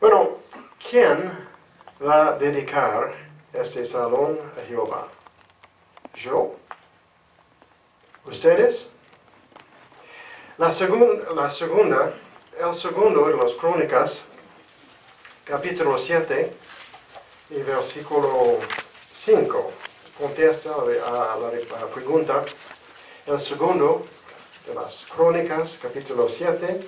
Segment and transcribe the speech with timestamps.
[0.00, 0.38] Bueno,
[0.90, 1.48] ¿quién
[2.04, 3.14] va a dedicar
[3.52, 5.06] este salón a Jehová?
[6.14, 6.56] ¿Yo?
[8.24, 8.90] ¿Ustedes?
[10.58, 10.66] La,
[11.34, 12.12] la segunda,
[12.60, 14.22] el segundo de las crónicas,
[15.44, 16.52] capítulo 7
[17.50, 18.58] y versículo
[19.12, 19.72] 5,
[20.18, 22.42] contesta a la pregunta.
[23.26, 24.04] El segundo
[24.66, 26.80] de las crónicas, capítulo 7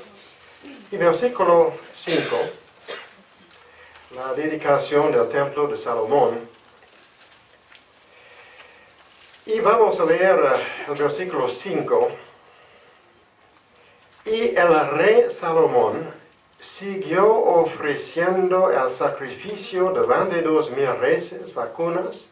[0.90, 2.65] y versículo 5,
[4.16, 6.40] la dedicación del templo de Salomón.
[9.44, 10.40] Y vamos a leer
[10.88, 12.08] el versículo 5.
[14.24, 16.10] Y el rey Salomón
[16.58, 22.30] siguió ofreciendo el sacrificio de 22 mil reses, vacunas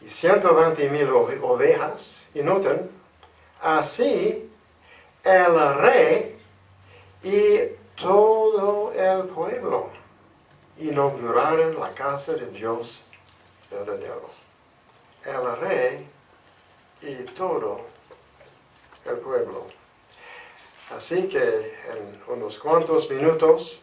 [0.00, 2.28] y 120 mil ovejas.
[2.32, 2.88] Y noten,
[3.60, 4.48] así
[5.24, 6.38] el rey
[7.24, 7.58] y
[8.00, 8.87] todo
[10.78, 13.02] inauguraron la casa de Dios
[13.70, 14.30] verdadero.
[15.24, 16.08] El rey
[17.02, 17.80] y todo
[19.04, 19.66] el pueblo.
[20.94, 23.82] Así que en unos cuantos minutos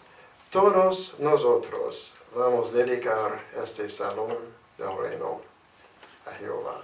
[0.49, 4.37] todos nosotros vamos a dedicar este salón
[4.77, 5.41] del reino
[6.25, 6.81] a Jehová.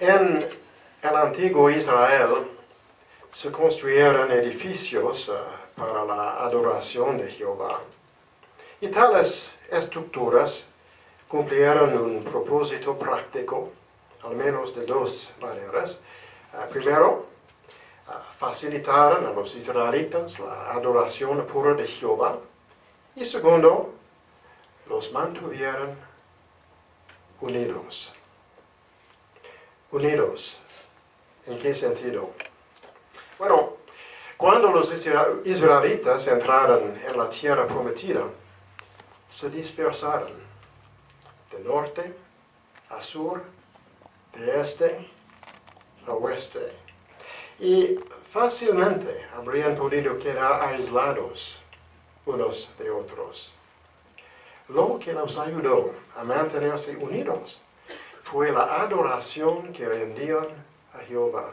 [0.00, 0.48] En
[1.02, 2.46] el antiguo Israel
[3.32, 5.32] se construyeron edificios eh,
[5.78, 7.80] para la adoración de Jehová.
[8.80, 10.68] Y tales estructuras
[11.28, 13.70] cumplieron un propósito práctico,
[14.24, 15.98] al menos de dos maneras.
[16.52, 17.26] Eh, primero,
[18.38, 22.38] facilitaron a los israelitas la adoración pura de Jehová.
[23.14, 23.92] Y segundo,
[24.88, 25.96] los mantuvieron
[27.40, 28.12] unidos.
[29.90, 30.58] Unidos.
[31.46, 32.30] ¿En qué sentido?
[33.38, 33.77] Bueno,
[34.38, 34.92] cuando los
[35.44, 38.22] israelitas entraron en la tierra prometida,
[39.28, 40.30] se dispersaron
[41.50, 42.14] de norte
[42.88, 43.42] a sur,
[44.36, 45.10] de este
[46.06, 46.72] a oeste.
[47.58, 47.98] Y
[48.30, 51.60] fácilmente habrían podido quedar aislados
[52.24, 53.52] unos de otros.
[54.68, 57.60] Lo que los ayudó a mantenerse unidos
[58.22, 60.46] fue la adoración que rendían
[60.94, 61.50] a Jehová.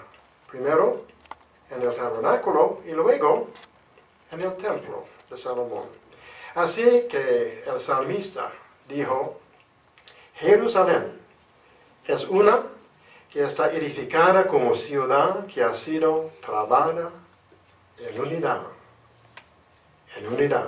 [0.48, 1.15] Primero,
[1.70, 3.48] en el tabernáculo y luego
[4.32, 5.86] en el templo de Salomón.
[6.56, 8.52] Así que el salmista
[8.88, 9.40] dijo,
[10.36, 11.20] Jerusalén
[12.06, 12.64] es una
[13.30, 17.10] que está edificada como ciudad que ha sido trabada
[17.98, 18.62] en unidad,
[20.16, 20.68] en unidad,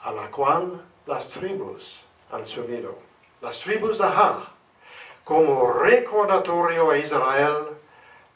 [0.00, 2.96] a la cual las tribus han subido.
[3.42, 4.52] Las tribus de Ha,
[5.24, 7.65] como recordatorio a Israel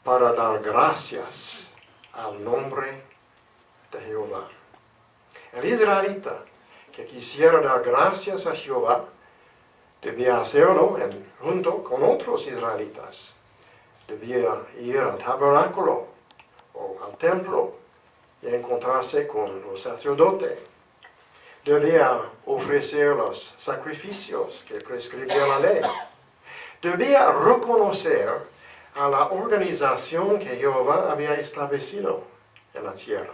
[0.03, 1.73] para dar gracias
[2.13, 3.03] al nombre
[3.91, 4.47] de Jehová.
[5.53, 6.43] El israelita
[6.91, 9.05] que quisiera dar gracias a Jehová
[10.01, 10.97] debía hacerlo
[11.39, 13.35] junto con otros israelitas.
[14.07, 16.07] Debía ir al tabernáculo
[16.73, 17.75] o al templo
[18.41, 20.57] y encontrarse con los sacerdotes.
[21.63, 25.81] Debía ofrecer los sacrificios que prescribía la ley.
[26.81, 28.49] Debía reconocer
[28.95, 32.23] a la organización que Jehová había establecido
[32.73, 33.33] en la tierra.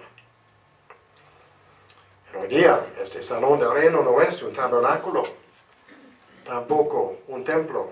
[2.39, 5.23] hoy día, este salón de reino no es un tabernáculo,
[6.43, 7.91] tampoco un templo,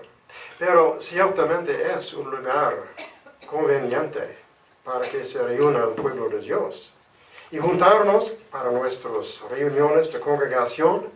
[0.58, 2.84] pero ciertamente es un lugar
[3.46, 4.38] conveniente
[4.84, 6.94] para que se reúna el pueblo de Dios.
[7.50, 11.08] Y juntarnos para nuestras reuniones de congregación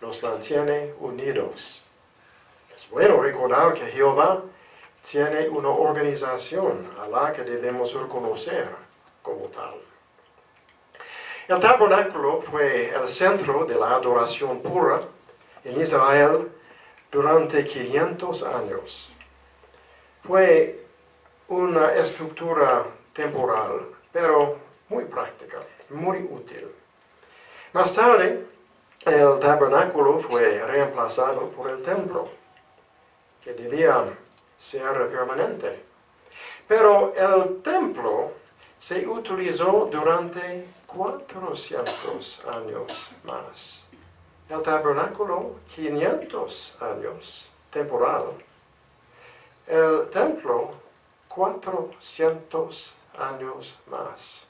[0.00, 1.84] nos mantiene unidos.
[2.74, 4.42] Es bueno recordar que Jehová
[5.08, 8.68] tiene una organización a la que debemos reconocer
[9.22, 9.74] como tal.
[11.48, 15.00] El tabernáculo fue el centro de la adoración pura
[15.64, 16.48] en Israel
[17.10, 19.12] durante 500 años.
[20.22, 20.84] Fue
[21.48, 24.58] una estructura temporal, pero
[24.88, 25.58] muy práctica,
[25.88, 26.68] muy útil.
[27.72, 28.46] Más tarde,
[29.06, 32.28] el tabernáculo fue reemplazado por el templo,
[33.42, 34.04] que debía
[34.60, 35.82] ser permanente.
[36.68, 38.32] Pero el templo
[38.78, 43.84] se utilizó durante 400 años más.
[44.48, 48.24] El tabernáculo, 500 años, temporal.
[49.66, 50.74] El templo,
[51.28, 54.46] 400 años más,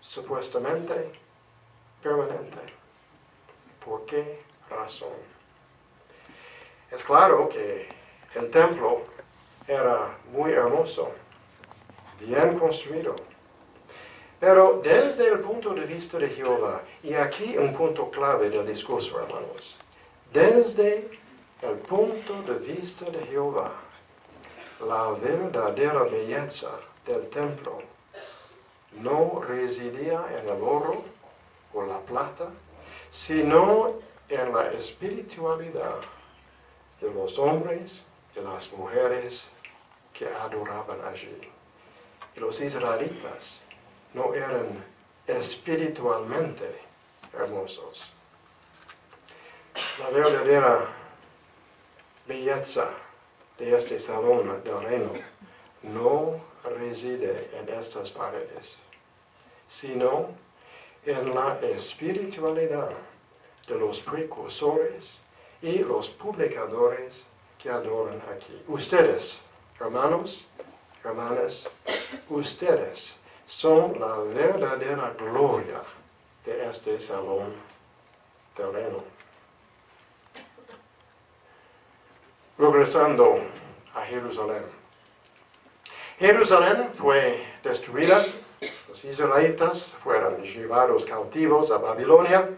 [0.00, 1.12] supuestamente
[2.02, 2.60] permanente.
[3.84, 5.08] ¿Por qué razón?
[6.90, 7.99] Es claro que
[8.34, 9.02] el templo
[9.66, 11.10] era muy hermoso,
[12.20, 13.14] bien construido,
[14.38, 19.20] Pero desde el punto de vista de Jehová, y aquí un punto clave del discurso,
[19.20, 19.78] hermanos,
[20.32, 21.10] desde
[21.60, 23.70] el punto de vista de Jehová,
[24.80, 26.70] la verdadera belleza
[27.06, 27.82] del templo
[28.92, 31.04] no residía en el oro
[31.74, 32.48] o la plata,
[33.10, 33.94] sino
[34.28, 35.96] en la espiritualidad
[37.00, 38.04] de los hombres
[38.36, 39.50] y las mujeres
[40.12, 41.36] que adoraban allí.
[42.36, 43.60] Y los israelitas
[44.14, 44.84] no eran
[45.26, 46.80] espiritualmente
[47.32, 48.12] hermosos.
[50.00, 50.88] La verdadera
[52.26, 52.90] belleza
[53.58, 55.12] de este salón del reino
[55.82, 58.78] no reside en estas paredes,
[59.68, 60.28] sino
[61.04, 62.90] en la espiritualidad
[63.66, 65.20] de los precursores
[65.62, 67.24] y los publicadores
[67.62, 68.62] que adoran aquí.
[68.68, 69.42] Ustedes,
[69.78, 70.48] hermanos,
[71.04, 71.68] hermanas,
[72.28, 75.82] ustedes son la verdadera gloria
[76.44, 77.52] de este salón
[78.54, 79.04] terreno.
[82.58, 83.40] Regresando
[83.94, 84.64] a Jerusalén.
[86.18, 88.24] Jerusalén fue destruida,
[88.88, 92.50] los israelitas fueron llevados cautivos a Babilonia,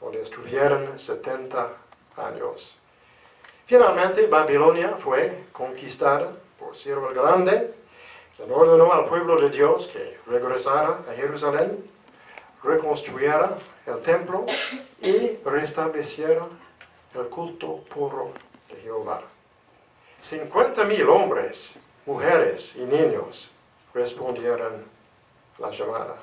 [0.00, 1.72] donde estuvieron 70
[2.16, 2.78] años.
[3.66, 7.74] Finalmente, Babilonia fue conquistada por Ciro el Grande,
[8.36, 11.82] quien ordenó al pueblo de Dios que regresara a Jerusalén,
[12.62, 13.56] reconstruyera
[13.86, 14.44] el templo
[15.00, 16.46] y restableciera
[17.14, 18.32] el culto puro
[18.68, 19.22] de Jehová.
[20.20, 23.52] 50 mil hombres, mujeres y niños
[23.94, 24.84] respondieron
[25.58, 26.16] la llamada.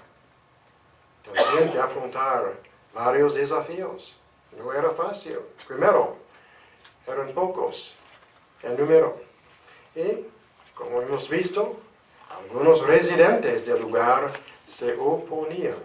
[1.24, 2.54] Tenían que afrontar
[2.94, 4.18] varios desafíos.
[4.58, 5.40] No era fácil.
[5.68, 6.18] Primero,
[7.14, 7.96] eran pocos
[8.64, 9.22] en número.
[9.96, 10.26] Y,
[10.74, 11.80] como hemos visto,
[12.30, 14.32] algunos residentes del lugar
[14.68, 15.78] se oponían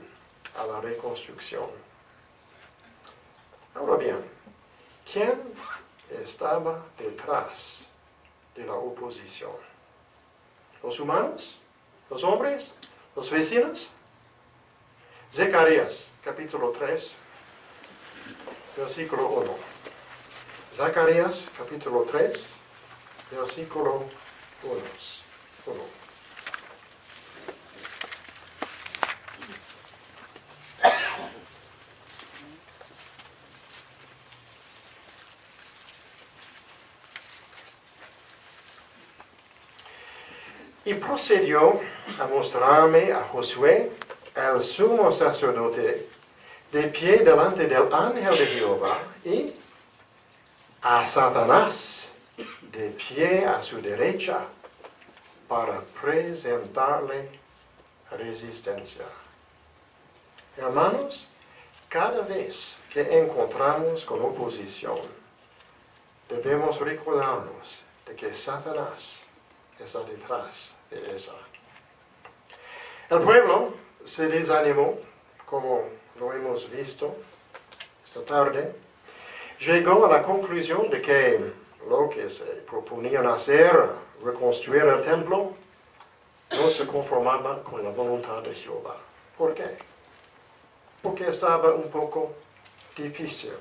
[0.57, 1.67] a la reconstrucción.
[3.75, 4.25] Ahora bien,
[5.11, 5.41] ¿quién
[6.23, 7.87] estaba detrás
[8.55, 9.53] de la oposición?
[10.83, 11.59] ¿Los humanos?
[12.09, 12.75] ¿Los hombres?
[13.15, 13.91] ¿Los vecinos?
[15.33, 17.17] Zacarías, capítulo 3,
[18.77, 19.76] versículo 1.
[20.77, 22.51] Zacarías, capítulo 3,
[23.31, 24.05] versículo
[24.63, 24.75] 1.
[25.65, 25.83] 1.
[40.85, 41.81] Y procedió
[42.21, 43.93] a mostrarme a Josué,
[44.35, 46.07] el sumo sacerdote,
[46.71, 49.55] de pie delante del ángel de Jehová, y
[50.89, 52.07] a Satanás
[52.71, 54.47] de pie a su derecha
[55.49, 57.29] para presentarle
[58.09, 59.05] resistencia.
[60.57, 61.27] Hermanos,
[61.89, 65.01] cada vez que encontramos con oposición,
[66.29, 69.25] debemos recordarnos de que Satanás
[69.81, 71.35] está detrás de esa.
[73.11, 73.75] El pueblo
[74.05, 75.01] se desanimó,
[75.47, 75.83] como
[76.17, 77.17] lo hemos visto
[78.05, 78.86] esta tarde,
[79.61, 81.53] llegó a la conclusión de que
[81.89, 83.73] lo que se proponían hacer,
[84.23, 85.53] reconstruir el templo,
[86.51, 88.97] no se conformaba con la voluntad de Jehová.
[89.37, 89.79] ¿Por qué?
[91.03, 92.33] Porque estaba un poco
[92.97, 93.53] difícil.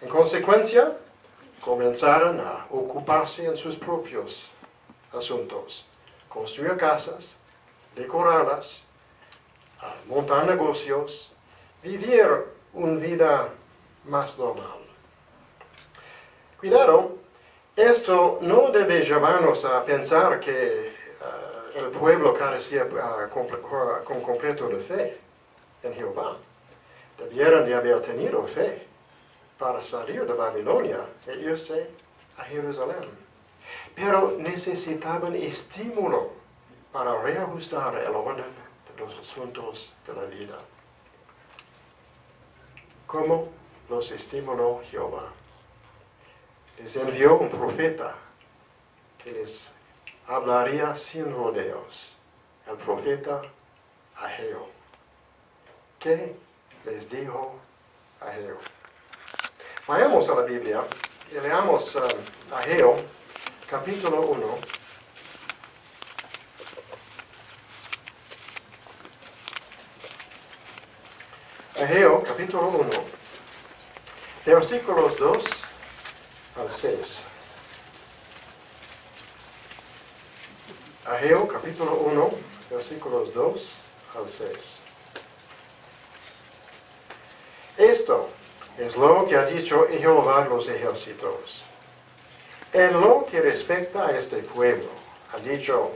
[0.00, 0.96] En consecuencia,
[1.60, 4.52] comenzaron a ocuparse en sus propios
[5.12, 5.86] asuntos,
[6.28, 7.36] construir casas,
[7.94, 8.84] decorarlas,
[10.06, 11.34] montar negocios,
[11.82, 12.26] vivir
[12.72, 13.48] una vida
[14.04, 14.78] más normal.
[16.58, 17.16] Cuidado,
[17.76, 23.28] esto no debe llevarnos a pensar que uh, el pueblo carecía uh,
[24.04, 25.18] con completo de fe
[25.82, 26.36] en Jehová.
[27.18, 28.86] Debieron de haber tenido fe
[29.58, 31.88] para salir de Babilonia e irse
[32.36, 33.08] a Jerusalén.
[33.94, 36.32] Pero necesitaban estímulo
[36.92, 40.58] para reajustar el orden de los asuntos de la vida.
[43.06, 43.48] ¿Cómo
[43.92, 45.24] los estimuló Jehová?
[46.78, 48.14] Les envió un profeta
[49.22, 49.70] que les
[50.26, 52.16] hablaría sin rodeos,
[52.66, 53.42] el profeta
[54.16, 54.66] Ageo.
[56.00, 56.34] ¿Qué
[56.86, 57.54] les dijo
[58.18, 58.56] Ageo?
[59.86, 60.80] Vayamos a la Biblia
[61.30, 62.96] y leamos um, Ageo,
[63.68, 64.58] capítulo 1.
[71.82, 73.11] Ageo, capítulo 1,
[74.44, 75.44] versículos 2
[76.60, 77.22] al 6.
[81.06, 82.30] Ageo, capítulo 1,
[82.70, 83.78] versículos 2
[84.16, 84.80] al 6.
[87.78, 88.28] Esto
[88.78, 91.64] es lo que ha dicho Jehová los ejércitos.
[92.72, 94.88] En lo que respecta a este pueblo,
[95.32, 95.90] ha dicho,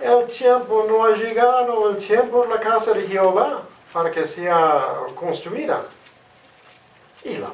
[0.00, 5.04] el tiempo no ha llegado, el tiempo de la casa de Jehová para que sea
[5.14, 5.84] construida.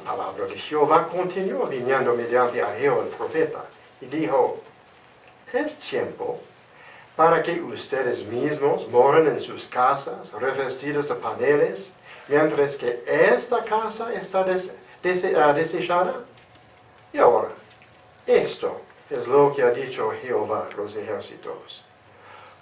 [0.03, 3.65] La palabra de Jehová continuó viniendo mediante Ageo el profeta
[3.99, 4.59] y dijo,
[5.53, 6.39] es tiempo
[7.15, 11.91] para que ustedes mismos moren en sus casas revestidos de paneles,
[12.27, 16.15] mientras que esta casa está ah, desechada.
[17.13, 17.49] Y ahora,
[18.25, 21.83] esto es lo que ha dicho Jehová los ejércitos.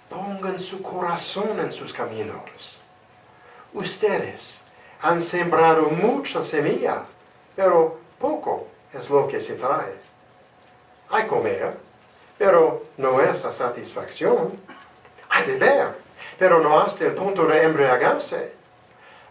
[0.08, 2.80] Pongan su corazón en sus caminos.
[3.72, 4.62] Ustedes
[5.00, 7.04] han sembrado mucha semilla,
[7.56, 9.94] pero poco es lo que se trae.
[11.10, 11.76] Hay comer,
[12.38, 14.58] pero no es la satisfacción.
[15.28, 15.94] Hay beber,
[16.38, 18.52] pero no hasta el punto de embriagarse.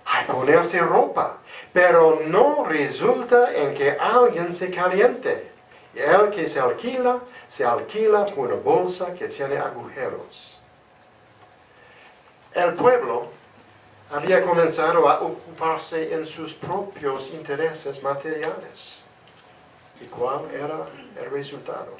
[0.05, 1.37] Hay ponerse ropa,
[1.71, 5.51] pero no resulta en que alguien se caliente.
[5.93, 10.59] Y el que se alquila, se alquila por una bolsa que tiene agujeros.
[12.53, 13.27] El pueblo
[14.11, 19.03] había comenzado a ocuparse en sus propios intereses materiales.
[20.01, 20.85] ¿Y cuál era
[21.19, 21.97] el resultado?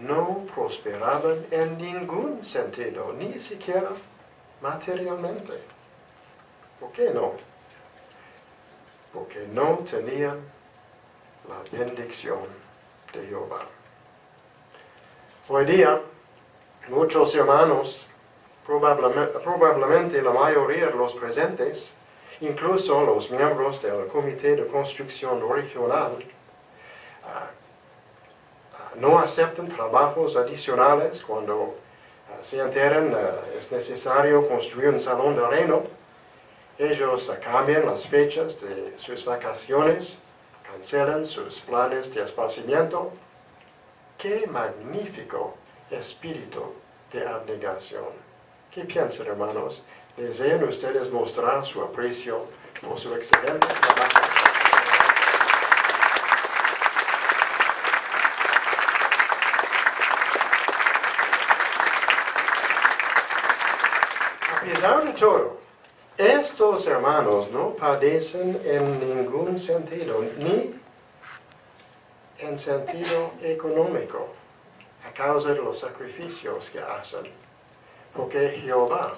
[0.00, 3.90] No prosperaban en ningún sentido, ni siquiera
[4.60, 5.60] materialmente.
[6.80, 7.32] ¿Por qué no?
[9.12, 10.40] Porque no tenían
[11.48, 12.40] la bendición
[13.12, 13.60] de Jehová.
[15.48, 16.02] Hoy día,
[16.88, 18.05] muchos hermanos
[18.66, 21.92] probablemente, la mayoría de los presentes,
[22.40, 26.12] incluso los miembros del Comité de Construcción Regional,
[27.24, 27.50] ah,
[28.74, 31.76] ah, no aceptan trabajos adicionales cuando
[32.28, 33.16] ah, se enteren
[33.56, 35.84] es necesario construir un salón de reino.
[36.78, 40.20] Ellos cambian las fechas de sus vacaciones,
[40.62, 43.12] cancelan sus planes de esparcimiento.
[44.18, 45.54] ¡Qué magnífico
[45.90, 46.74] espíritu
[47.12, 48.25] de abnegación!
[48.76, 49.82] ¿Qué piensan, hermanos?
[50.18, 52.44] ¿Desean ustedes mostrar su aprecio
[52.86, 54.18] por su excelente trabajo?
[64.54, 65.56] A pesar de todo,
[66.18, 70.78] estos hermanos no padecen en ningún sentido, ni
[72.40, 74.34] en sentido económico,
[75.08, 77.45] a causa de los sacrificios que hacen
[78.16, 79.14] porque Jehová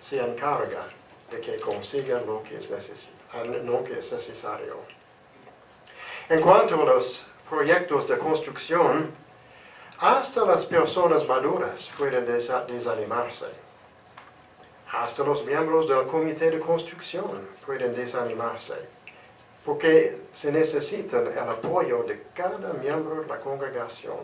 [0.00, 0.88] se encarga
[1.30, 2.70] de que consiga lo que es,
[3.64, 4.76] lo que es necesario.
[6.28, 9.10] En cuanto a los proyectos de construcción,
[9.98, 13.46] hasta las personas maduras pueden desanimarse.
[14.92, 18.74] Hasta los miembros del comité de construcción pueden desanimarse,
[19.64, 24.16] porque se necesita el apoyo de cada miembro de la congregación.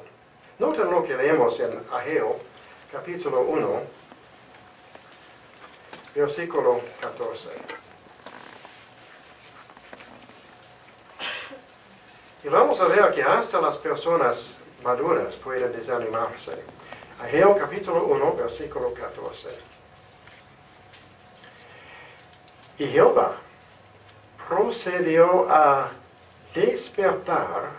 [0.59, 2.39] Noten lo que leemos en Ageo,
[2.91, 3.83] capítulo 1,
[6.15, 7.51] versículo 14.
[12.45, 16.63] Y vamos a ver que hasta las personas maduras pueden desanimarse.
[17.23, 19.49] Ageo capítulo 1, versículo 14.
[22.79, 23.37] Y Jehová
[24.49, 25.89] procedió a
[26.55, 27.71] despertar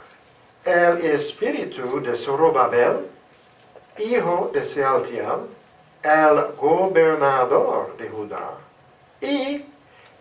[0.63, 3.07] el espíritu de Zorobabel,
[3.99, 5.54] hijo de Sealtiel,
[6.05, 8.51] el gobernador de Judá,
[9.19, 9.65] y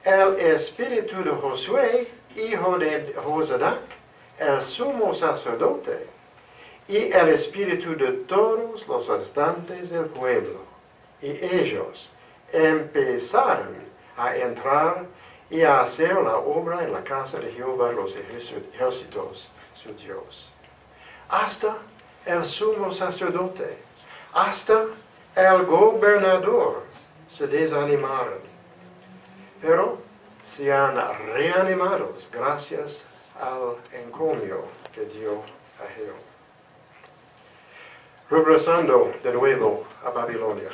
[0.03, 3.81] el espíritu de Josué, hijo de Josadac,
[4.39, 6.07] el sumo sacerdote,
[6.89, 10.61] y el espíritu de todos los restantes del pueblo.
[11.21, 12.11] Y ellos
[12.51, 13.77] empezaron
[14.17, 15.05] a entrar
[15.51, 20.53] y a hacer la obra en la casa de Jehová los ejércitos, su Dios.
[21.29, 21.77] Hasta
[22.25, 23.79] el sumo sacerdote,
[24.33, 24.87] hasta
[25.37, 26.85] el gobernador
[27.27, 28.39] se desanimaron,
[29.61, 29.99] pero
[30.45, 33.07] se han reanimado gracias
[33.41, 34.65] al encomio
[34.95, 35.43] que dio
[35.83, 36.19] a Jehová.
[38.31, 40.71] Regresando de nuevo a Babilonia,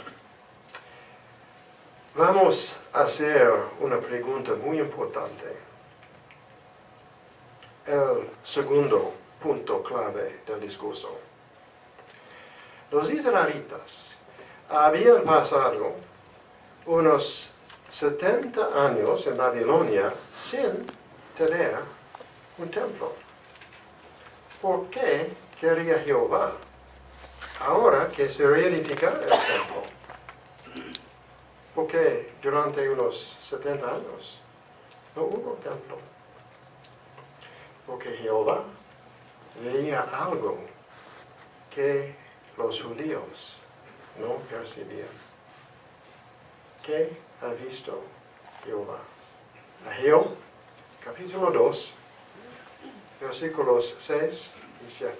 [2.14, 3.50] vamos a hacer
[3.81, 5.57] una pregunta muy importante.
[7.87, 11.19] El segundo punto clave del discurso.
[12.90, 14.20] Los israelitas
[14.71, 15.93] habían pasado
[16.87, 17.50] unos
[17.89, 20.87] 70 años en Babilonia sin
[21.37, 21.77] tener
[22.59, 23.12] un templo.
[24.62, 26.53] ¿Por qué quería Jehová
[27.61, 29.83] ahora que se reedifica el templo.
[31.75, 34.41] Porque durante unos 70 años
[35.15, 35.99] no hubo templo.
[37.87, 38.65] Porque Jehová
[39.62, 40.59] veía algo
[41.75, 42.15] que
[42.57, 43.59] los judíos
[44.19, 45.09] no percibían.
[46.83, 48.02] ¿Qué ha visto
[48.64, 48.99] Jehová?
[49.88, 50.37] Ageo,
[51.05, 51.95] capítulo 2,
[53.21, 54.52] versículos 6
[54.87, 55.17] y 7.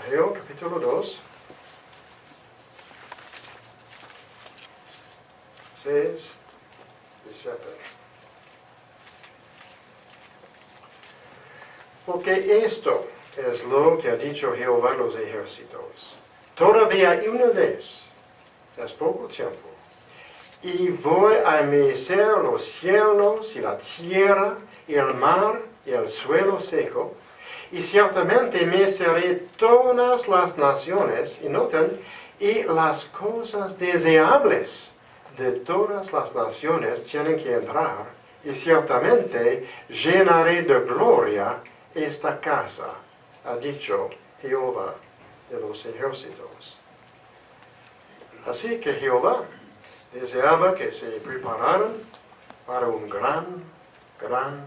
[0.00, 1.20] Ageo, capítulo 2,
[5.82, 6.34] 6
[7.30, 7.58] y 7.
[12.06, 16.18] Porque esto es lo que ha dicho Jehová los ejércitos.
[16.54, 18.10] Todavía una vez,
[18.76, 19.68] es poco tiempo,
[20.62, 26.60] y voy a mecer los cielos y la tierra y el mar y el suelo
[26.60, 27.14] seco,
[27.70, 32.00] y ciertamente meceré todas las naciones, y noten,
[32.38, 34.90] y las cosas deseables
[35.38, 38.04] de todas las naciones tienen que entrar,
[38.44, 41.58] y ciertamente llenaré de gloria
[41.94, 42.90] esta casa,
[43.44, 44.94] ha dicho Jehová
[45.50, 46.78] de los ejércitos.
[48.46, 49.44] Así que Jehová
[50.12, 51.92] deseaba que se prepararan
[52.66, 53.62] para un gran,
[54.20, 54.66] gran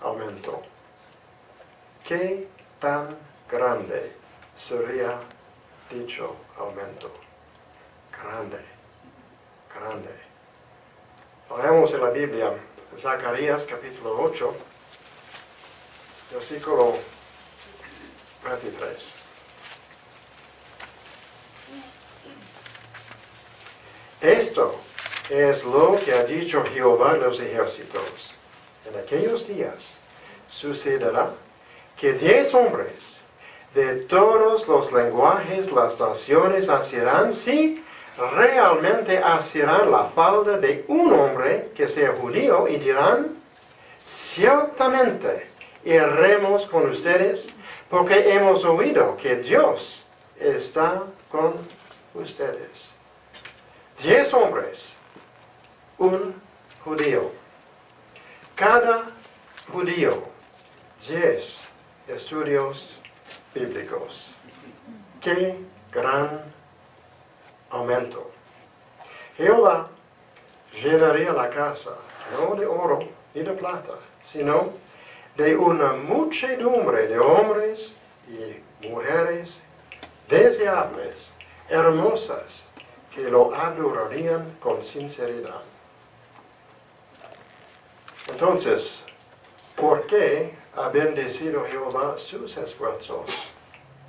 [0.00, 0.62] aumento.
[2.04, 2.48] ¿Qué
[2.80, 3.08] tan
[3.50, 4.12] grande
[4.56, 5.18] sería
[5.90, 7.12] dicho aumento?
[8.12, 8.58] Grande,
[9.74, 10.10] grande.
[11.56, 12.52] Leemos en la Biblia
[12.96, 14.54] Zacarías capítulo 8,
[16.32, 16.94] versículo
[18.44, 19.14] 23.
[24.20, 24.80] Esto
[25.30, 28.36] es lo que ha dicho Jehová los ejércitos.
[28.86, 29.98] En aquellos días
[30.48, 31.30] sucederá
[31.96, 33.20] que diez hombres
[33.74, 37.82] de todos los lenguajes las naciones hacerán si
[38.16, 43.36] realmente hacerán la falda de un hombre que sea judío y dirán,
[44.04, 45.48] ciertamente
[45.84, 47.48] iremos con ustedes
[47.94, 50.04] porque hemos oído que Dios
[50.36, 51.54] está con
[52.12, 52.92] ustedes.
[54.02, 54.96] Diez hombres,
[55.98, 56.34] un
[56.84, 57.30] judío.
[58.56, 59.04] Cada
[59.72, 60.24] judío,
[61.06, 61.68] diez
[62.08, 63.00] estudios
[63.54, 64.34] bíblicos.
[65.20, 65.56] Qué
[65.92, 66.42] gran
[67.70, 68.28] aumento.
[69.36, 69.88] Jehová
[70.82, 71.92] llenaría la casa,
[72.32, 72.98] no de oro
[73.34, 74.72] ni de plata, sino
[75.36, 77.94] de una muchedumbre de hombres
[78.28, 79.60] y mujeres
[80.28, 81.32] deseables,
[81.68, 82.66] hermosas,
[83.14, 85.62] que lo adorarían con sinceridad.
[88.28, 89.04] Entonces,
[89.76, 93.50] ¿por qué ha bendecido Jehová sus esfuerzos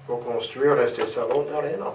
[0.08, 1.88] por construir este salón de arena?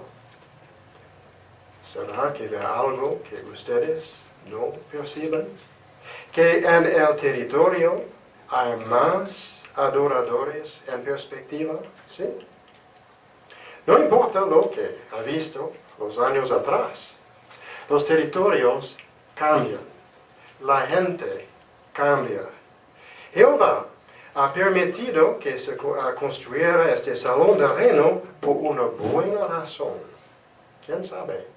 [1.81, 5.47] ¿Será que ve algo que ustedes no perciben?
[6.31, 8.03] Que en el territorio
[8.51, 12.25] hay más adoradores en perspectiva, ¿sí?
[13.87, 17.15] No importa lo que ha visto los años atrás,
[17.89, 18.97] los territorios
[19.35, 19.79] cambian,
[20.59, 21.47] la gente
[21.93, 22.41] cambia.
[23.33, 23.85] Jehová
[24.35, 29.93] ha permitido que se construyera este salón de reino por una buena razón.
[30.85, 31.47] ¿Quién sabe?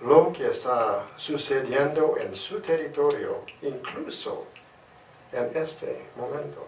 [0.00, 4.46] Lo que está sucediendo en su territorio, incluso
[5.32, 6.66] en este momento.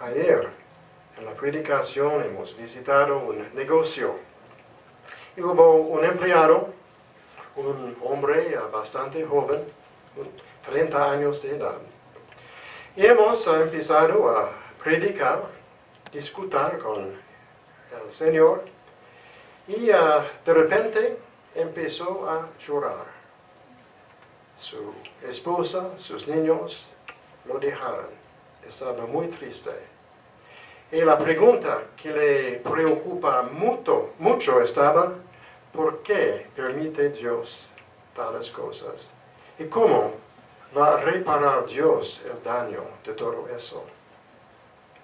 [0.00, 0.48] Ayer,
[1.16, 4.16] en la predicación, hemos visitado un negocio.
[5.36, 6.68] Y hubo un empleado,
[7.56, 9.60] un hombre bastante joven,
[10.64, 11.76] 30 años de edad.
[12.94, 14.50] Y hemos empezado a
[14.82, 15.44] predicar,
[16.12, 18.64] discutir con el Señor.
[19.68, 21.18] Y uh, de repente
[21.54, 23.16] empezó a llorar.
[24.56, 26.88] Su esposa, sus niños
[27.46, 28.06] lo dejaron.
[28.66, 29.70] Estaba muy triste.
[30.90, 35.14] Y la pregunta que le preocupa mucho, mucho estaba,
[35.72, 37.70] ¿por qué permite Dios
[38.14, 39.10] tales cosas?
[39.58, 40.12] ¿Y cómo
[40.76, 43.84] va a reparar Dios el daño de todo eso?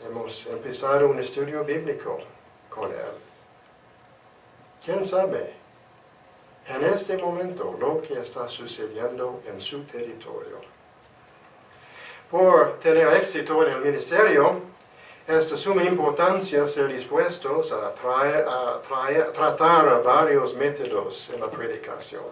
[0.06, 2.18] Hemos empezado un estudio bíblico
[2.68, 3.14] con él.
[4.84, 5.52] ¿Quién sabe
[6.66, 10.71] en este momento lo que está sucediendo en su territorio?
[12.32, 14.62] Por tener éxito en el ministerio,
[15.28, 17.92] es de suma importancia ser dispuestos a,
[19.34, 22.24] tratar varios métodos en la predicación.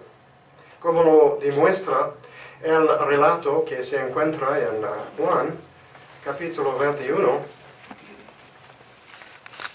[0.81, 2.13] Como lo demuestra
[2.63, 4.83] el relato que se encuentra en
[5.19, 5.59] Juan,
[6.25, 7.41] capítulo 21,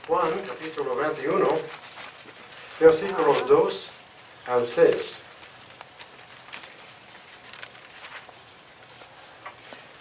[0.08, 1.48] Juan capítulo 21,
[2.80, 3.92] versículos 2
[4.48, 5.25] al 6.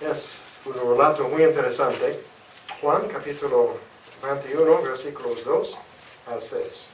[0.00, 2.20] Es un relato muy interesante.
[2.80, 3.76] Juan capítulo
[4.22, 5.78] 21, versículos 2
[6.32, 6.88] al 6.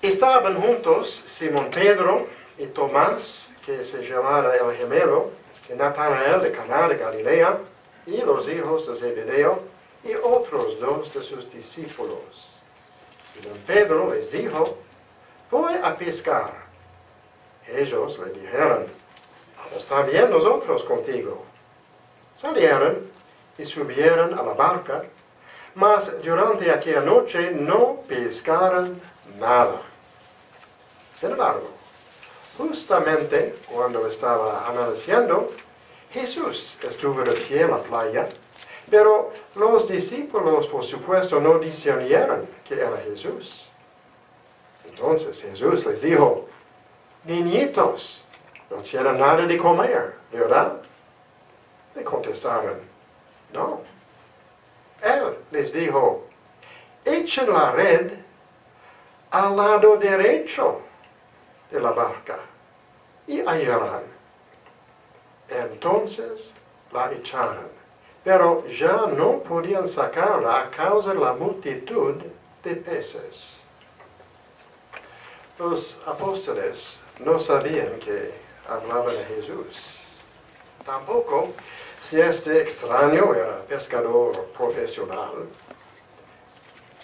[0.00, 2.26] Estaban juntos Simón Pedro
[2.58, 5.30] y Tomás, que se llamaba el gemelo,
[5.68, 7.58] y Natanael de Caná de Galilea,
[8.06, 9.62] y los hijos de Zebedeo,
[10.04, 12.58] y otros dos de sus discípulos.
[13.24, 14.78] Simón Pedro les dijo,
[15.50, 16.64] voy a pescar.
[17.66, 19.03] Ellos le dijeron,
[19.74, 21.42] vamos también nosotros contigo.
[22.34, 23.10] Salieron
[23.58, 25.04] y subieron a la barca,
[25.74, 29.00] mas durante aquella noche no pescaron
[29.38, 29.80] nada.
[31.18, 31.68] Sin embargo,
[32.56, 35.50] justamente cuando estaba amaneciendo,
[36.12, 38.28] Jesús estuvo de pie en la playa,
[38.90, 43.68] pero los discípulos, por supuesto, no discernieron que era Jesús.
[44.88, 46.46] Entonces Jesús les dijo,
[47.24, 48.24] niñitos,
[48.70, 50.80] no tienen nada de comer, ¿verdad?
[51.94, 52.80] Le contestaron,
[53.52, 53.80] no.
[55.02, 56.26] Él les dijo,
[57.04, 58.12] echen la red
[59.30, 60.80] al lado derecho
[61.70, 62.38] de la barca
[63.26, 64.02] y hallarán.
[65.48, 66.54] Entonces
[66.92, 67.68] la echaron,
[68.22, 72.14] pero ya no podían sacarla a causa de la multitud
[72.62, 73.60] de peces.
[75.58, 80.20] Los apóstoles no sabían que hablaban de Jesús.
[80.84, 81.52] Tampoco
[82.00, 85.48] si este extraño era pescador profesional.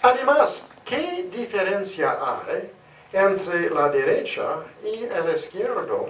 [0.01, 2.71] Además, ¿qué diferencia hay
[3.11, 6.09] entre la derecha y el izquierdo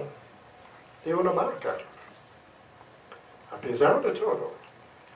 [1.04, 1.76] de una barca?
[3.52, 4.52] A pesar de todo,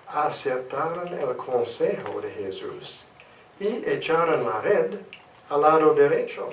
[0.09, 3.05] aceptaron el consejo de Jesús
[3.59, 4.95] y echaron la red
[5.51, 6.51] al lado derecho.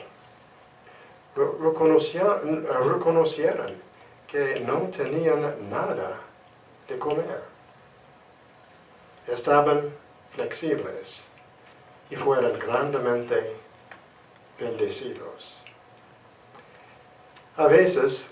[1.36, 3.74] Reconocieron, reconocieron
[4.28, 6.20] que no tenían nada
[6.88, 7.42] de comer.
[9.28, 9.90] Estaban
[10.32, 11.24] flexibles
[12.10, 13.56] y fueron grandemente
[14.60, 15.64] bendecidos.
[17.56, 18.28] A veces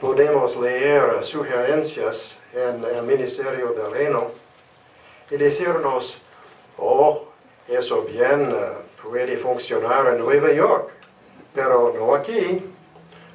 [0.00, 4.30] podemos leer sugerencias en el ministerio del reino
[5.30, 6.18] y decirnos,
[6.78, 7.24] oh,
[7.68, 10.90] eso bien eh, puede funcionar en Nueva York,
[11.56, 12.62] pero no aquí.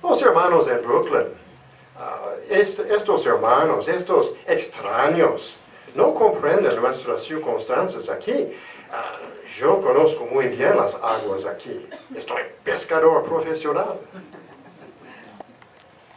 [0.03, 1.27] Los hermanos en Brooklyn,
[1.97, 5.57] ah, estos hermanos, estos extraños,
[5.95, 8.53] no comprenden nuestras circunstancias aquí.
[8.91, 9.17] Ah,
[9.59, 11.87] yo conozco muy bien las aguas aquí.
[12.15, 13.99] Estoy pescador profesional.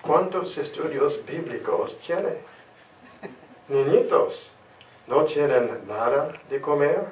[0.03, 2.39] ¿Cuántos estudios bíblicos tiene?
[3.69, 4.53] Niñitos,
[5.07, 7.07] ¿no tienen nada de comer?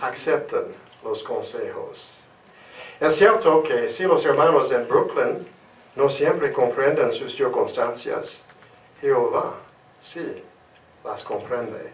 [0.00, 2.23] Acepten los consejos.
[3.00, 5.46] Es cierto que si los hermanos en Brooklyn
[5.96, 8.44] no siempre comprenden sus circunstancias,
[9.00, 9.54] Jehová
[10.00, 10.42] sí
[11.04, 11.92] las comprende.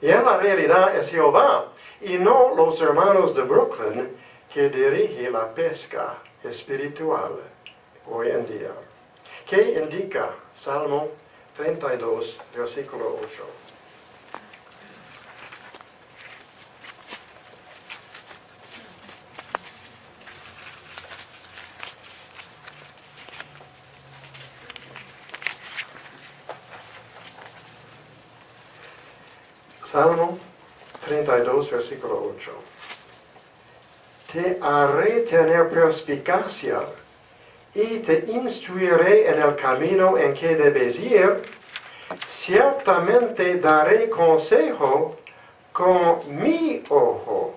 [0.00, 1.66] Y en la realidad es Jehová
[2.00, 4.16] y no los hermanos de Brooklyn
[4.52, 7.38] que dirige la pesca espiritual
[8.10, 8.72] hoy en día.
[9.46, 11.08] ¿Qué indica Salmo
[11.56, 13.71] 32, versículo 8?
[30.02, 30.36] Salmo
[31.06, 32.50] 32, versículo 8.
[34.32, 36.80] Te haré tener perspicacia
[37.72, 41.42] y te instruiré en el camino en que debes ir.
[42.26, 45.18] Ciertamente daré consejo
[45.72, 47.54] con mi ojo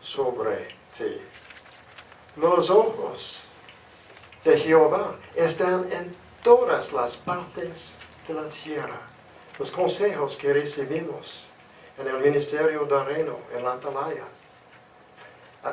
[0.00, 1.20] sobre ti.
[2.34, 3.48] Los ojos
[4.42, 6.10] de Jehová están en
[6.42, 7.94] todas las partes
[8.26, 9.17] de la tierra.
[9.58, 11.48] Los consejos que recibimos
[11.98, 14.24] en el ministerio del reino, en la atalaya,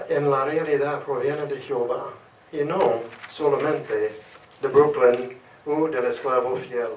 [0.10, 2.12] en la realidad provienen de Jehová
[2.52, 4.20] y no solamente
[4.60, 6.90] de Brooklyn o del esclavo fiel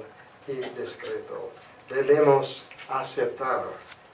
[0.47, 1.51] y discreto.
[1.91, 3.65] Debemos aceptar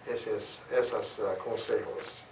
[0.06, 2.24] esos, esos uh, consejos.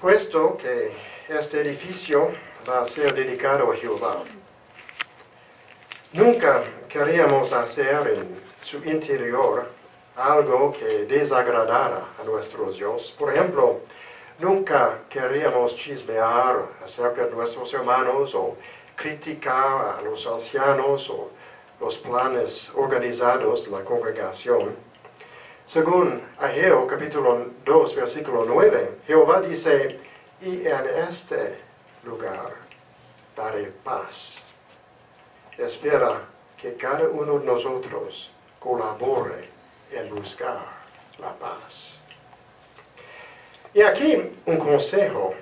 [0.00, 0.92] Puesto que
[1.28, 2.30] este edificio
[2.66, 4.24] va a ser dedicado a Jehová,
[6.12, 9.68] nunca queríamos hacer en su interior
[10.16, 13.14] algo que desagradara a nuestros Dios.
[13.18, 13.80] Por ejemplo,
[14.40, 18.56] Nunca queríamos chismear acerca de nuestros hermanos o
[18.96, 21.28] criticar a los ancianos o
[21.78, 24.74] los planes organizados de la congregación.
[25.66, 30.00] Según Ageo capítulo 2, versículo 9, Jehová dice,
[30.40, 31.56] y en este
[32.02, 32.54] lugar
[33.36, 34.49] daré paz.
[35.60, 36.22] Espera
[36.56, 39.46] que cada uno de nosotros colabore
[39.92, 40.58] en buscar
[41.18, 42.00] la paz.
[43.74, 45.34] Y aquí un consejo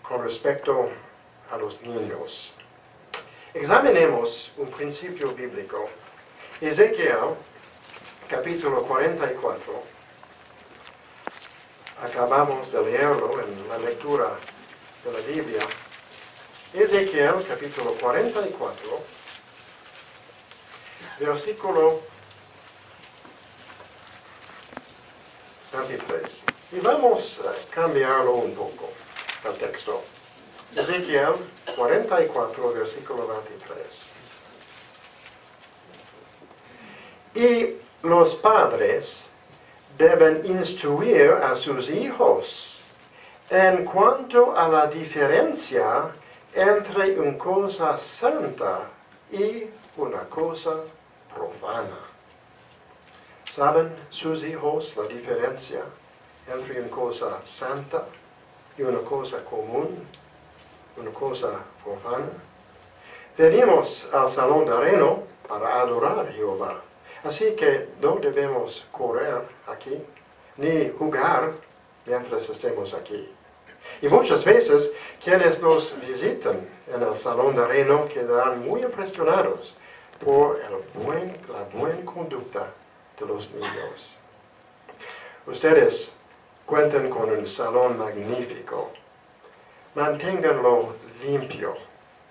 [0.00, 0.88] con respecto
[1.50, 2.54] a los niños.
[3.52, 5.88] Examinemos un principio bíblico.
[6.60, 7.34] Ezequiel,
[8.28, 9.82] capítulo 44.
[12.04, 14.36] Acabamos de leerlo en la lectura
[15.04, 15.62] de la Biblia.
[16.72, 19.17] Ezequiel, capítulo 44,
[21.18, 22.00] versículo
[25.72, 26.44] 23.
[26.72, 28.90] Y vamos a cambiarlo un poco,
[29.46, 30.02] el texto.
[30.74, 31.34] Ezequiel
[31.76, 34.08] 44, versículo 23.
[37.34, 39.28] Y los padres
[39.96, 42.84] deben instruir a sus hijos
[43.50, 46.10] en cuanto a la diferencia
[46.54, 48.90] entre una cosa santa
[49.32, 49.64] y
[49.98, 50.76] una cosa
[51.34, 51.98] profana.
[53.44, 55.82] ¿Saben sus hijos la diferencia
[56.50, 58.06] entre una cosa santa
[58.76, 60.06] y una cosa común?
[61.00, 61.50] una cosa
[61.84, 62.26] profana.
[63.36, 66.80] Venimos al salón de areno para adorar a Jehová.
[67.22, 69.96] Así que no debemos correr aquí,
[70.56, 71.52] ni jugar
[72.04, 73.32] mientras estemos aquí.
[74.02, 79.76] Y muchas veces quienes nos visitan en el salón de areno quedarán muy impresionados
[80.24, 82.72] por el buen, la buena conducta
[83.18, 84.18] de los niños.
[85.46, 86.12] Ustedes
[86.66, 88.90] cuentan con un salón magnífico
[89.98, 91.76] manténganlo limpio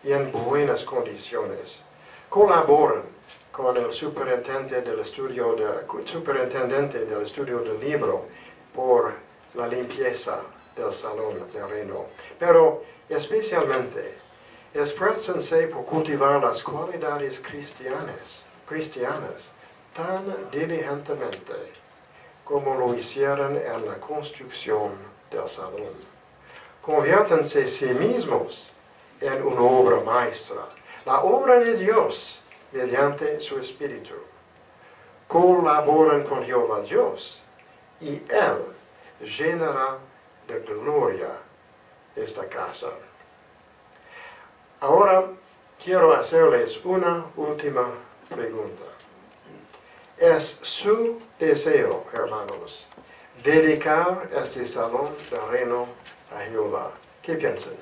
[0.01, 1.83] y en buenas condiciones.
[2.29, 3.03] Colaboren
[3.51, 8.25] con el superintendente del estudio, de, superintendente del estudio del libro
[8.73, 9.13] por
[9.55, 10.39] la limpieza
[10.77, 12.05] del salón de reino.
[12.39, 14.15] Pero especialmente,
[14.73, 18.45] esfuércense por cultivar las cualidades cristianas,
[19.95, 21.53] tan diligentemente
[22.43, 24.91] como lo hicieron en la construcción
[25.31, 26.17] del salón
[26.87, 28.71] conviértanse sí mismos
[29.19, 30.69] en una obra maestra,
[31.05, 34.13] la obra de Dios mediante su Espíritu.
[35.27, 37.43] Colaboren con Jehová Dios
[37.99, 38.63] y Él
[39.19, 39.97] llenará
[40.47, 41.27] de gloria
[42.15, 42.91] esta casa.
[44.79, 45.25] Ahora
[45.83, 47.87] quiero hacerles una última
[48.29, 48.83] pregunta.
[50.17, 52.87] Es su deseo, hermanos,
[53.43, 55.87] dedicar este salón de reino
[56.31, 56.91] a Jehová.
[57.23, 57.73] ¿Qué piensan?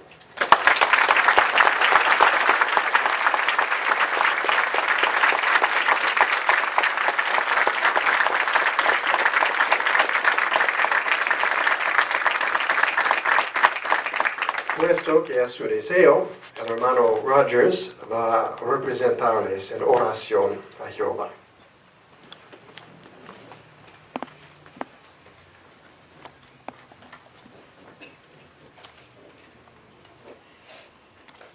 [14.85, 16.27] Puesto que es su deseo,
[16.63, 21.31] el hermano Rogers va a representarles en oración a Jehová.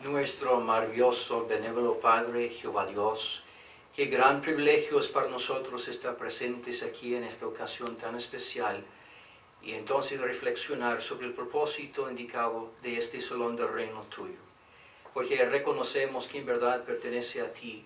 [0.02, 3.44] nuestro maravilloso, benévolo Padre, Jehová Dios,
[3.94, 8.84] qué gran privilegio es para nosotros estar presentes aquí en esta ocasión tan especial
[9.62, 14.38] y entonces reflexionar sobre el propósito indicado de este salón del reino tuyo.
[15.12, 17.84] Porque reconocemos que en verdad pertenece a ti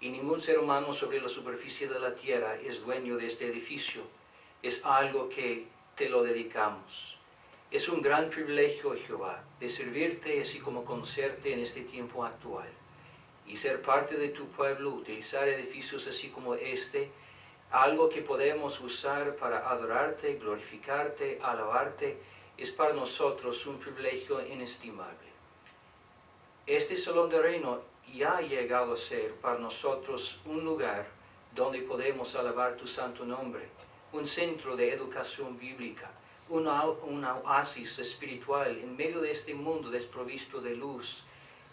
[0.00, 4.02] y ningún ser humano sobre la superficie de la tierra es dueño de este edificio.
[4.62, 7.16] Es algo que te lo dedicamos.
[7.70, 12.68] Es un gran privilegio, Jehová, de servirte así como conocerte en este tiempo actual
[13.46, 17.10] y ser parte de tu pueblo, utilizar edificios así como este,
[17.74, 22.18] algo que podemos usar para adorarte, glorificarte, alabarte,
[22.56, 25.28] es para nosotros un privilegio inestimable.
[26.64, 27.80] Este salón de reino
[28.14, 31.04] ya ha llegado a ser para nosotros un lugar
[31.52, 33.68] donde podemos alabar tu santo nombre,
[34.12, 36.12] un centro de educación bíblica,
[36.48, 41.24] una, oasis espiritual en medio de este mundo desprovisto de luz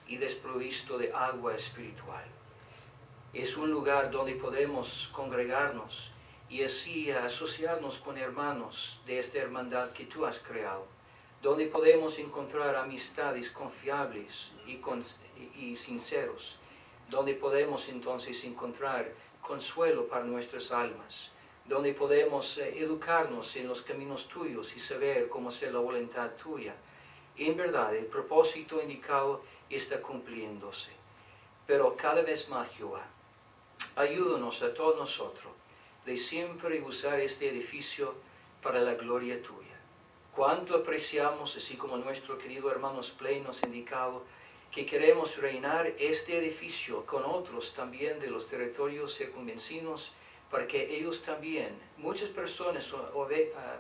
[0.08, 2.26] y desprovisto de agua espiritual.
[3.34, 6.12] Es un lugar donde podemos congregarnos
[6.50, 10.86] y así asociarnos con hermanos de esta hermandad que tú has creado,
[11.42, 14.80] donde podemos encontrar amistades confiables y,
[15.58, 16.58] y sinceros,
[17.10, 21.32] donde podemos entonces encontrar consuelo para nuestras almas
[21.66, 26.76] donde podemos eh, educarnos en los caminos tuyos y saber cómo ser la voluntad tuya.
[27.38, 30.90] En verdad, el propósito indicado está cumpliéndose.
[31.66, 33.06] Pero cada vez más, Jehová,
[33.96, 35.54] Ayúdanos a todos nosotros
[36.06, 38.16] de siempre usar este edificio
[38.62, 39.78] para la gloria tuya.
[40.36, 44.24] Cuánto apreciamos, así como nuestro querido hermano Splay nos ha indicado,
[44.72, 50.14] que queremos reinar este edificio con otros también de los territorios circunvencinos,
[50.50, 53.28] para que ellos también, muchas personas, uh,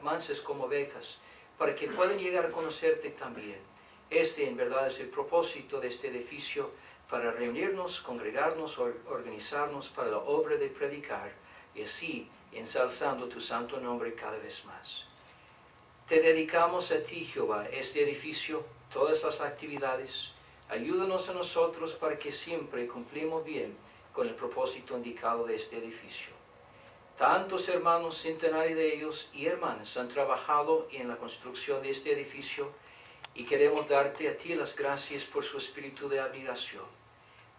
[0.01, 1.19] mansas como ovejas,
[1.57, 3.59] para que puedan llegar a conocerte también.
[4.09, 6.71] Este en verdad es el propósito de este edificio,
[7.11, 11.33] para reunirnos, congregarnos, organizarnos para la obra de predicar,
[11.75, 15.05] y así ensalzando tu santo nombre cada vez más.
[16.07, 20.31] Te dedicamos a ti, Jehová, este edificio, todas las actividades.
[20.69, 23.75] Ayúdanos a nosotros para que siempre cumplimos bien
[24.13, 26.31] con el propósito indicado de este edificio.
[27.17, 32.71] Tantos hermanos, centenares de ellos y hermanas, han trabajado en la construcción de este edificio
[33.35, 37.00] y queremos darte a ti las gracias por su espíritu de abnegación.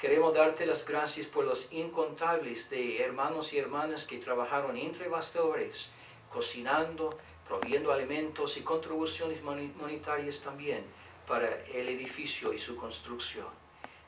[0.02, 5.90] Queremos darte las gracias por los incontables de hermanos y hermanas que trabajaron entre bastidores,
[6.28, 10.84] cocinando, proviendo alimentos y contribuciones monetarias también
[11.28, 13.46] para el edificio y su construcción.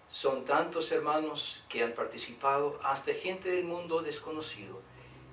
[0.08, 4.80] Son tantos hermanos que han participado, hasta gente del mundo desconocido.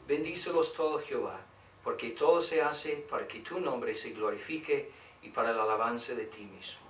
[0.08, 1.42] Bendícelos todos, Jehová,
[1.84, 4.92] porque todo se hace para que tu nombre se glorifique
[5.24, 6.86] y para la alabanza de ti mismo.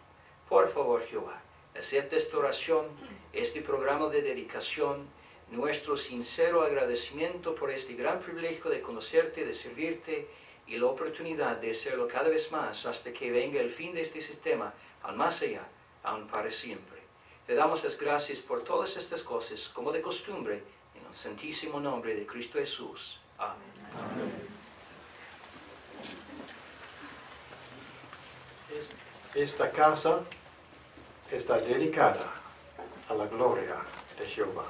[0.49, 1.41] Por favor, Jehová,
[1.77, 2.87] acepta esta oración,
[3.33, 5.07] este programa de dedicación,
[5.51, 10.27] nuestro sincero agradecimiento por este gran privilegio de conocerte, de servirte
[10.67, 14.21] y la oportunidad de hacerlo cada vez más hasta que venga el fin de este
[14.21, 15.67] sistema, al más allá,
[16.03, 17.01] aún para siempre.
[17.45, 20.63] Te damos las gracias por todas estas cosas, como de costumbre,
[20.95, 23.19] en el santísimo nombre de Cristo Jesús.
[23.37, 23.57] Amén.
[29.35, 30.21] Esta casa
[31.37, 32.25] está dedicada
[33.09, 33.75] a la gloria
[34.19, 34.65] de Jehová.